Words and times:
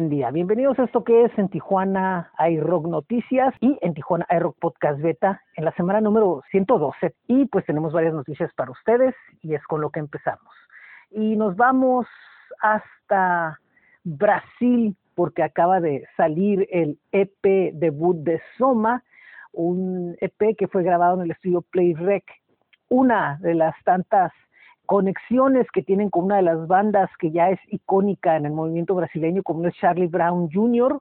buen 0.00 0.08
día. 0.08 0.30
Bienvenidos 0.30 0.78
a 0.78 0.84
esto 0.84 1.04
que 1.04 1.26
es 1.26 1.38
en 1.38 1.50
Tijuana 1.50 2.32
iRock 2.38 2.86
Noticias 2.86 3.54
y 3.60 3.78
en 3.82 3.92
Tijuana 3.92 4.26
iRock 4.30 4.56
Podcast 4.58 4.98
Beta 4.98 5.42
en 5.56 5.66
la 5.66 5.72
semana 5.72 6.00
número 6.00 6.42
112. 6.50 7.14
Y 7.26 7.44
pues 7.44 7.66
tenemos 7.66 7.92
varias 7.92 8.14
noticias 8.14 8.50
para 8.54 8.70
ustedes 8.70 9.14
y 9.42 9.54
es 9.54 9.62
con 9.64 9.82
lo 9.82 9.90
que 9.90 10.00
empezamos. 10.00 10.54
Y 11.10 11.36
nos 11.36 11.54
vamos 11.54 12.06
hasta 12.62 13.60
Brasil 14.02 14.96
porque 15.14 15.42
acaba 15.42 15.80
de 15.80 16.06
salir 16.16 16.66
el 16.70 16.98
EP 17.12 17.74
debut 17.74 18.16
de 18.24 18.40
Soma, 18.56 19.04
un 19.52 20.16
EP 20.22 20.56
que 20.56 20.68
fue 20.68 20.82
grabado 20.82 21.16
en 21.16 21.24
el 21.24 21.32
estudio 21.32 21.60
Playrec, 21.60 22.24
una 22.88 23.38
de 23.42 23.52
las 23.52 23.74
tantas 23.84 24.32
conexiones 24.90 25.70
que 25.70 25.84
tienen 25.84 26.10
con 26.10 26.24
una 26.24 26.38
de 26.38 26.42
las 26.42 26.66
bandas 26.66 27.08
que 27.20 27.30
ya 27.30 27.50
es 27.50 27.60
icónica 27.68 28.34
en 28.34 28.44
el 28.44 28.50
movimiento 28.50 28.96
brasileño, 28.96 29.44
como 29.44 29.64
es 29.68 29.74
Charlie 29.76 30.08
Brown 30.08 30.50
Jr. 30.52 31.00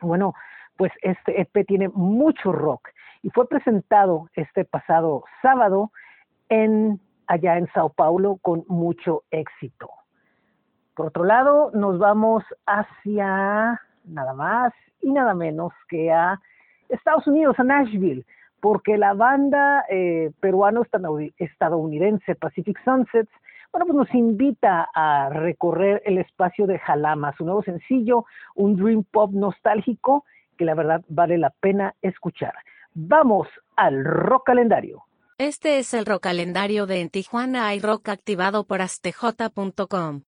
Bueno, 0.00 0.34
pues 0.76 0.92
este 1.02 1.40
EP 1.40 1.66
tiene 1.66 1.88
mucho 1.88 2.52
rock 2.52 2.90
y 3.22 3.30
fue 3.30 3.48
presentado 3.48 4.28
este 4.34 4.64
pasado 4.64 5.24
sábado 5.42 5.90
en 6.48 7.00
allá 7.26 7.58
en 7.58 7.66
Sao 7.72 7.88
Paulo 7.88 8.38
con 8.40 8.62
mucho 8.68 9.24
éxito. 9.32 9.90
Por 10.94 11.06
otro 11.06 11.24
lado, 11.24 11.72
nos 11.74 11.98
vamos 11.98 12.44
hacia 12.66 13.80
nada 14.04 14.32
más 14.32 14.72
y 15.00 15.10
nada 15.10 15.34
menos 15.34 15.72
que 15.88 16.12
a 16.12 16.40
Estados 16.88 17.26
Unidos, 17.26 17.58
a 17.58 17.64
Nashville, 17.64 18.24
porque 18.62 18.96
la 18.96 19.12
banda 19.12 19.84
eh, 19.90 20.30
peruano-estadounidense 20.38 22.36
Pacific 22.36 22.78
Sunsets, 22.84 23.32
bueno, 23.72 23.86
pues 23.86 23.96
nos 23.96 24.14
invita 24.14 24.88
a 24.94 25.30
recorrer 25.30 26.00
el 26.06 26.18
espacio 26.18 26.68
de 26.68 26.78
Jalama, 26.78 27.34
su 27.36 27.44
nuevo 27.44 27.64
sencillo, 27.64 28.24
un 28.54 28.76
dream 28.76 29.02
pop 29.02 29.32
nostálgico 29.32 30.24
que 30.56 30.64
la 30.64 30.76
verdad 30.76 31.02
vale 31.08 31.38
la 31.38 31.50
pena 31.50 31.96
escuchar. 32.02 32.54
Vamos 32.94 33.48
al 33.74 34.04
rock 34.04 34.46
calendario. 34.46 35.02
Este 35.38 35.80
es 35.80 35.92
el 35.92 36.06
rock 36.06 36.22
calendario 36.22 36.86
de 36.86 37.00
En 37.00 37.10
Tijuana 37.10 37.66
hay 37.66 37.80
rock 37.80 38.10
activado 38.10 38.62
por 38.62 38.80
astj.com. 38.80 40.22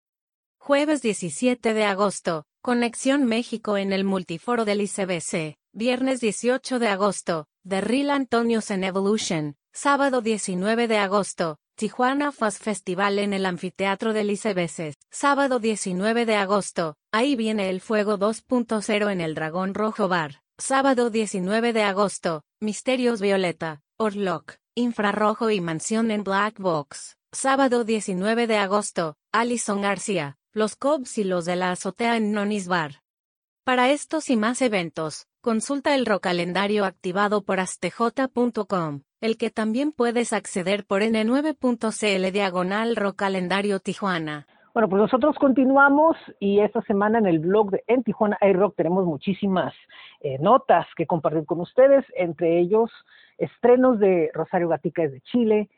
Jueves 0.59 1.03
17 1.03 1.73
de 1.73 1.85
agosto, 1.85 2.47
Conexión 2.63 3.27
México 3.27 3.77
en 3.77 3.93
el 3.93 4.03
multiforo 4.03 4.65
del 4.65 4.81
ICBC. 4.81 5.55
Viernes 5.73 6.21
18 6.21 6.79
de 6.81 6.89
agosto, 6.89 7.47
The 7.67 7.81
Real 7.81 8.11
Antonios 8.11 8.71
en 8.71 8.85
Evolution. 8.85 9.57
Sábado 9.73 10.21
19 10.21 10.87
de 10.87 10.99
agosto, 10.99 11.57
Tijuana 11.77 12.31
Fuzz 12.31 12.59
Festival 12.59 13.19
en 13.19 13.33
el 13.33 13.47
Anfiteatro 13.47 14.13
del 14.13 14.31
ICBC. 14.31 14.95
Sábado 15.11 15.61
19 15.61 16.27
de 16.27 16.37
agosto, 16.37 16.97
Ahí 17.11 17.37
viene 17.37 17.71
el 17.71 17.81
fuego 17.81 18.19
2.0 18.19 19.11
en 19.11 19.23
el 19.23 19.35
Dragón 19.35 19.73
Rojo 19.73 20.09
Bar. 20.09 20.43
Sábado 20.59 21.09
19 21.09 21.73
de 21.73 21.83
agosto, 21.85 22.43
Misterios 22.61 23.23
Violeta, 23.23 23.81
Orlock, 23.97 24.57
Infrarrojo 24.75 25.49
y 25.49 25.63
Mansión 25.63 26.11
en 26.11 26.23
Black 26.23 26.59
Box. 26.59 27.17
Sábado 27.33 27.85
19 27.85 28.47
de 28.47 28.59
agosto, 28.59 29.17
Alison 29.33 29.81
García, 29.81 30.37
Los 30.53 30.77
Cobs 30.77 31.17
y 31.17 31.25
los 31.25 31.47
de 31.47 31.57
la 31.57 31.71
azotea 31.71 32.19
en 32.19 32.33
Nonis 32.33 32.69
Bar. 32.69 33.04
Para 33.65 33.89
estos 33.89 34.29
y 34.29 34.37
más 34.37 34.61
eventos, 34.61 35.27
consulta 35.41 35.95
el 35.95 36.05
rocalendario 36.05 36.85
activado 36.85 37.47
por 37.47 37.61
astj.com, 37.61 39.01
el 39.23 39.39
que 39.39 39.49
también 39.49 39.91
puedes 39.91 40.35
acceder 40.35 40.85
por 40.85 41.01
n9.cl 41.01 42.31
diagonal 42.31 42.95
rocalendario 42.95 43.81
Tijuana. 43.81 44.47
Bueno, 44.75 44.91
pues 44.91 45.01
nosotros 45.01 45.37
continuamos 45.41 46.15
y 46.41 46.61
esta 46.61 46.83
semana 46.83 47.19
en 47.21 47.25
el 47.25 47.39
blog 47.39 47.71
de 47.71 47.83
En 47.87 48.03
Tijuana 48.03 48.37
iRock 48.43 48.77
tenemos 48.77 49.07
muchísimas 49.07 49.73
eh, 50.21 50.37
notas 50.41 50.87
que 50.95 51.07
compartir 51.07 51.47
con 51.47 51.61
ustedes, 51.61 52.05
entre 52.17 52.61
ellos 52.61 52.91
estrenos 53.39 53.99
de 53.99 54.31
Rosario 54.35 54.69
Gatica 54.69 55.05
desde 55.05 55.23
Chile, 55.23 55.71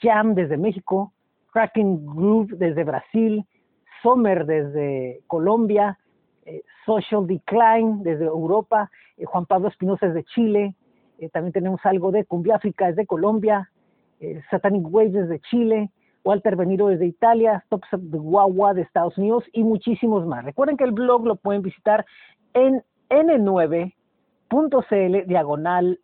Jam 0.00 0.34
desde 0.34 0.56
México, 0.56 1.12
Cracking 1.52 2.06
Groove 2.06 2.56
desde 2.56 2.84
Brasil, 2.84 3.44
Sommer 4.02 4.46
desde 4.46 5.20
Colombia, 5.26 5.98
eh, 6.44 6.62
Social 6.84 7.26
Decline 7.26 8.02
desde 8.02 8.24
Europa, 8.24 8.90
eh, 9.16 9.24
Juan 9.24 9.46
Pablo 9.46 9.68
Espinosa 9.68 10.06
desde 10.08 10.24
Chile, 10.24 10.74
eh, 11.18 11.28
también 11.28 11.52
tenemos 11.52 11.80
algo 11.84 12.10
de 12.10 12.24
Cumbia 12.24 12.56
África 12.56 12.88
desde 12.88 13.06
Colombia, 13.06 13.70
Satanic 14.50 14.86
Waves 14.88 15.14
desde 15.14 15.40
Chile, 15.40 15.90
Walter 16.22 16.54
Beniro 16.54 16.86
desde 16.86 17.06
Italia, 17.06 17.64
Tops 17.68 17.92
of 17.92 18.02
the 18.12 18.18
Guagua 18.18 18.72
de 18.72 18.82
Estados 18.82 19.18
Unidos 19.18 19.42
y 19.52 19.64
muchísimos 19.64 20.24
más. 20.26 20.44
Recuerden 20.44 20.76
que 20.76 20.84
el 20.84 20.92
blog 20.92 21.26
lo 21.26 21.34
pueden 21.34 21.62
visitar 21.62 22.06
en 22.54 22.84
n9.cl 23.10 23.92
diagonal 25.26 25.98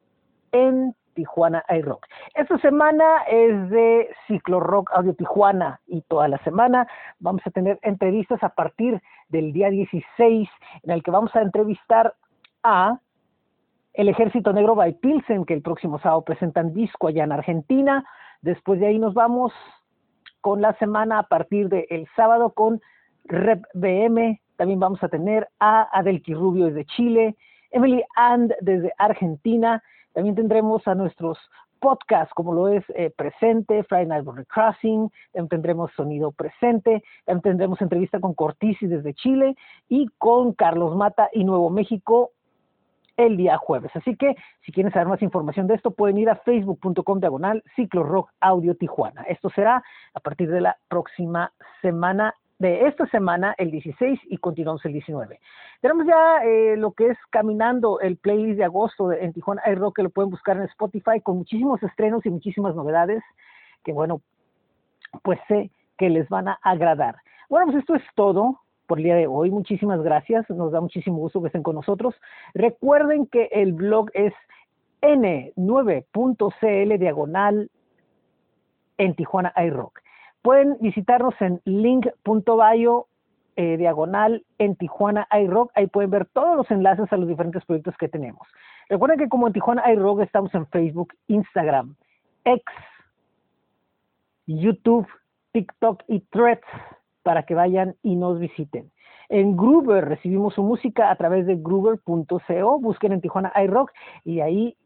en 0.50 0.96
Tijuana 1.14 1.64
iRock. 1.68 2.06
Esta 2.38 2.56
semana 2.58 3.24
es 3.28 3.68
de 3.68 4.10
Ciclo 4.28 4.60
Rock 4.60 4.92
Audio 4.94 5.12
Tijuana 5.12 5.80
y 5.88 6.02
toda 6.02 6.28
la 6.28 6.38
semana 6.44 6.86
vamos 7.18 7.42
a 7.44 7.50
tener 7.50 7.80
entrevistas 7.82 8.40
a 8.44 8.50
partir 8.50 9.02
del 9.28 9.52
día 9.52 9.70
16 9.70 10.48
en 10.84 10.90
el 10.92 11.02
que 11.02 11.10
vamos 11.10 11.34
a 11.34 11.42
entrevistar 11.42 12.14
a 12.62 13.00
el 13.92 14.08
Ejército 14.08 14.52
Negro 14.52 14.76
by 14.76 14.92
Pilsen, 15.00 15.46
que 15.46 15.54
el 15.54 15.62
próximo 15.62 15.98
sábado 15.98 16.22
presentan 16.22 16.72
disco 16.72 17.08
allá 17.08 17.24
en 17.24 17.32
Argentina. 17.32 18.04
Después 18.40 18.78
de 18.78 18.86
ahí 18.86 19.00
nos 19.00 19.14
vamos 19.14 19.52
con 20.40 20.62
la 20.62 20.74
semana 20.74 21.18
a 21.18 21.22
partir 21.24 21.68
del 21.68 22.06
sábado 22.14 22.50
con 22.50 22.80
Rep 23.24 23.64
BM. 23.74 24.40
También 24.54 24.78
vamos 24.78 25.02
a 25.02 25.08
tener 25.08 25.48
a 25.58 25.88
Adelki 25.90 26.34
Rubio 26.34 26.66
desde 26.66 26.84
Chile, 26.84 27.36
Emily 27.72 28.04
And 28.14 28.54
desde 28.60 28.92
Argentina 28.96 29.82
también 30.18 30.34
tendremos 30.34 30.86
a 30.88 30.96
nuestros 30.96 31.38
podcasts, 31.80 32.34
como 32.34 32.52
lo 32.52 32.68
es 32.68 32.84
eh, 32.94 33.10
Presente, 33.16 33.82
Friday 33.84 34.06
Night 34.06 34.26
Crossing, 34.48 35.10
tendremos 35.48 35.90
Sonido 35.96 36.32
Presente, 36.32 37.02
tendremos 37.42 37.80
entrevista 37.80 38.20
con 38.20 38.34
Cortisi 38.34 38.86
desde 38.86 39.14
Chile 39.14 39.56
y 39.88 40.08
con 40.18 40.52
Carlos 40.52 40.96
Mata 40.96 41.28
y 41.32 41.44
Nuevo 41.44 41.70
México 41.70 42.32
el 43.18 43.36
día 43.36 43.58
jueves. 43.58 43.90
Así 43.94 44.16
que 44.16 44.36
si 44.64 44.72
quieren 44.72 44.92
saber 44.92 45.08
más 45.08 45.20
información 45.22 45.66
de 45.66 45.74
esto, 45.74 45.90
pueden 45.90 46.18
ir 46.18 46.30
a 46.30 46.36
facebook.com 46.36 47.20
diagonal 47.20 47.62
ciclo 47.76 48.02
rock 48.04 48.30
audio 48.40 48.74
Tijuana. 48.76 49.22
Esto 49.22 49.50
será 49.50 49.82
a 50.14 50.20
partir 50.20 50.50
de 50.50 50.60
la 50.60 50.78
próxima 50.88 51.52
semana 51.82 52.34
de 52.58 52.88
esta 52.88 53.06
semana, 53.06 53.54
el 53.56 53.70
16, 53.70 54.20
y 54.28 54.38
continuamos 54.38 54.84
el 54.84 54.92
19. 54.92 55.38
Tenemos 55.80 56.06
ya 56.06 56.44
eh, 56.44 56.76
lo 56.76 56.92
que 56.92 57.08
es 57.08 57.18
Caminando, 57.30 58.00
el 58.00 58.16
playlist 58.16 58.58
de 58.58 58.64
agosto 58.64 59.12
en 59.12 59.32
Tijuana 59.32 59.62
Rock, 59.76 59.96
que 59.96 60.02
lo 60.02 60.10
pueden 60.10 60.30
buscar 60.30 60.56
en 60.56 60.64
Spotify, 60.64 61.20
con 61.22 61.38
muchísimos 61.38 61.82
estrenos 61.82 62.26
y 62.26 62.30
muchísimas 62.30 62.74
novedades, 62.74 63.22
que 63.84 63.92
bueno, 63.92 64.22
pues 65.22 65.38
sé 65.46 65.70
que 65.96 66.10
les 66.10 66.28
van 66.28 66.48
a 66.48 66.58
agradar. 66.62 67.16
Bueno, 67.48 67.66
pues 67.66 67.78
esto 67.78 67.94
es 67.94 68.02
todo 68.16 68.60
por 68.86 68.98
el 68.98 69.04
día 69.04 69.14
de 69.14 69.28
hoy. 69.28 69.50
Muchísimas 69.50 70.02
gracias, 70.02 70.50
nos 70.50 70.72
da 70.72 70.80
muchísimo 70.80 71.18
gusto 71.18 71.40
que 71.40 71.46
estén 71.48 71.62
con 71.62 71.76
nosotros. 71.76 72.14
Recuerden 72.54 73.26
que 73.26 73.48
el 73.52 73.72
blog 73.72 74.10
es 74.14 74.32
n9.cl 75.02 76.98
diagonal 76.98 77.70
en 78.96 79.14
Tijuana 79.14 79.52
iRock. 79.56 80.00
Pueden 80.48 80.78
visitarnos 80.80 81.34
en 81.40 81.60
link.bio 81.66 83.06
eh, 83.56 83.76
diagonal 83.76 84.46
en 84.56 84.76
Tijuana 84.76 85.28
iRock. 85.30 85.70
Ahí 85.74 85.88
pueden 85.88 86.08
ver 86.10 86.24
todos 86.24 86.56
los 86.56 86.70
enlaces 86.70 87.12
a 87.12 87.18
los 87.18 87.28
diferentes 87.28 87.62
proyectos 87.66 87.94
que 87.98 88.08
tenemos. 88.08 88.48
Recuerden 88.88 89.18
que 89.18 89.28
como 89.28 89.46
en 89.46 89.52
Tijuana 89.52 89.92
iRock 89.92 90.22
estamos 90.22 90.54
en 90.54 90.66
Facebook, 90.68 91.12
Instagram, 91.26 91.96
X, 92.46 92.64
YouTube, 94.46 95.06
TikTok 95.52 96.04
y 96.08 96.20
Threads 96.20 96.64
para 97.22 97.42
que 97.42 97.54
vayan 97.54 97.96
y 98.02 98.16
nos 98.16 98.38
visiten. 98.38 98.90
En 99.28 99.54
Groover 99.54 100.06
recibimos 100.06 100.54
su 100.54 100.62
música 100.62 101.10
a 101.10 101.16
través 101.16 101.44
de 101.44 101.56
groover.co. 101.56 102.80
Busquen 102.80 103.12
en 103.12 103.20
Tijuana 103.20 103.52
iRock 103.54 103.92
y 104.24 104.40
ahí 104.40 104.78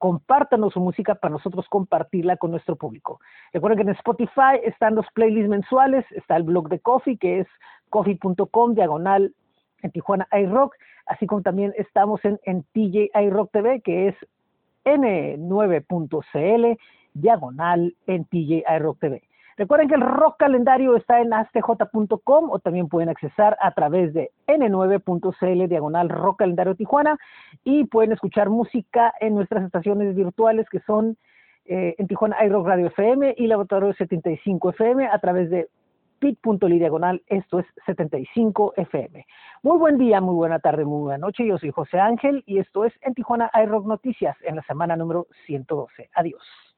compártanos 0.00 0.72
su 0.72 0.80
música 0.80 1.14
para 1.14 1.32
nosotros 1.32 1.68
compartirla 1.68 2.38
con 2.38 2.50
nuestro 2.50 2.74
público. 2.74 3.20
Recuerden 3.52 3.76
que 3.76 3.90
en 3.90 3.96
Spotify 3.96 4.58
están 4.64 4.94
los 4.94 5.04
playlists 5.12 5.50
mensuales, 5.50 6.06
está 6.12 6.36
el 6.36 6.44
blog 6.44 6.70
de 6.70 6.80
Coffee, 6.80 7.18
que 7.18 7.40
es 7.40 7.46
coffee.com, 7.90 8.74
diagonal 8.74 9.34
en 9.82 9.90
Tijuana 9.90 10.26
iRock, 10.32 10.74
así 11.04 11.26
como 11.26 11.42
también 11.42 11.74
estamos 11.76 12.24
en, 12.24 12.40
en 12.44 12.62
TJ 12.72 13.10
iRock 13.26 13.52
TV, 13.52 13.82
que 13.82 14.08
es 14.08 14.16
n9.cl, 14.86 16.78
diagonal 17.12 17.94
en 18.06 18.24
TJ 18.24 18.64
iRock 18.76 19.00
TV. 19.00 19.22
Recuerden 19.60 19.88
que 19.88 19.94
el 19.94 20.00
rock 20.00 20.38
calendario 20.38 20.96
está 20.96 21.20
en 21.20 21.34
astj.com 21.34 22.50
o 22.50 22.58
también 22.60 22.88
pueden 22.88 23.10
accesar 23.10 23.58
a 23.60 23.72
través 23.72 24.14
de 24.14 24.30
n9.cl 24.46 25.68
diagonal 25.68 26.08
rock 26.08 26.38
calendario 26.38 26.74
Tijuana 26.74 27.18
y 27.62 27.84
pueden 27.84 28.12
escuchar 28.12 28.48
música 28.48 29.12
en 29.20 29.34
nuestras 29.34 29.62
estaciones 29.62 30.16
virtuales 30.16 30.66
que 30.70 30.80
son 30.80 31.18
eh, 31.66 31.94
en 31.98 32.06
Tijuana 32.08 32.42
iRock 32.42 32.68
Radio 32.68 32.86
FM 32.86 33.34
y 33.36 33.48
Laboratorio 33.48 33.92
75 33.92 34.70
FM 34.70 35.06
a 35.06 35.18
través 35.18 35.50
de 35.50 35.68
bit.ly 36.22 36.78
diagonal, 36.78 37.22
esto 37.26 37.58
es 37.58 37.66
75 37.84 38.72
FM. 38.78 39.26
Muy 39.62 39.76
buen 39.76 39.98
día, 39.98 40.22
muy 40.22 40.36
buena 40.36 40.60
tarde, 40.60 40.86
muy 40.86 41.02
buena 41.02 41.18
noche. 41.18 41.46
Yo 41.46 41.58
soy 41.58 41.70
José 41.70 42.00
Ángel 42.00 42.42
y 42.46 42.60
esto 42.60 42.86
es 42.86 42.94
en 43.02 43.12
Tijuana 43.12 43.50
iRock 43.62 43.86
Noticias 43.86 44.38
en 44.40 44.56
la 44.56 44.62
semana 44.62 44.96
número 44.96 45.26
112. 45.44 46.08
Adiós. 46.14 46.69